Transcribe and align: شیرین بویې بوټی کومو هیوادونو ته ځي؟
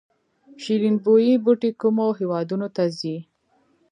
شیرین 0.61 0.95
بویې 1.03 1.33
بوټی 1.43 1.71
کومو 1.81 2.05
هیوادونو 2.19 2.67
ته 2.75 2.83
ځي؟ 2.97 3.15